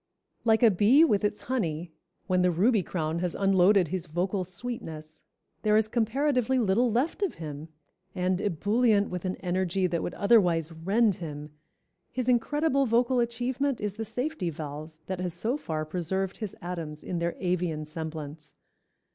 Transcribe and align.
_Like 0.45 0.63
a 0.63 0.71
bee 0.71 1.03
with 1.05 1.23
its 1.23 1.41
honey, 1.41 1.91
when 2.25 2.41
the 2.41 2.49
Ruby 2.49 2.81
crown 2.81 3.19
has 3.19 3.35
unloaded 3.35 3.89
his 3.89 4.07
vocal 4.07 4.43
sweetness, 4.43 5.21
there 5.61 5.77
is 5.77 5.87
comparatively 5.87 6.57
little 6.57 6.91
left 6.91 7.21
of 7.21 7.35
him, 7.35 7.67
and, 8.15 8.41
ebullient 8.41 9.11
with 9.11 9.25
an 9.25 9.35
energy 9.41 9.85
that 9.85 10.01
would 10.01 10.15
otherwise 10.15 10.71
rend 10.71 11.17
him, 11.17 11.51
his 12.11 12.27
incredible 12.27 12.87
vocal 12.87 13.19
achievement 13.19 13.79
is 13.79 13.93
the 13.93 14.03
safety 14.03 14.49
valve 14.49 14.89
that 15.05 15.19
has 15.21 15.35
so 15.35 15.55
far 15.55 15.85
preserved 15.85 16.37
his 16.37 16.55
atoms 16.63 17.03
in 17.03 17.19
their 17.19 17.35
Avian 17.39 17.85
semblance. 17.85 18.55